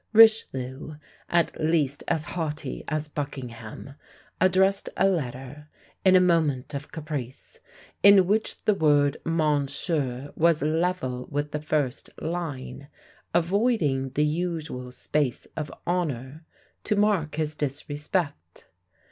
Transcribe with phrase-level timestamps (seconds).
[0.13, 0.95] Richelieu,
[1.29, 3.93] at least as haughty as Buckingham,
[4.39, 5.69] addressed a letter,
[6.03, 7.59] in a moment of caprice,
[8.01, 12.87] in which the word Monsieur was level with the first line,
[13.35, 16.45] avoiding the usual space of honour,
[16.83, 18.65] to mark his disrespect.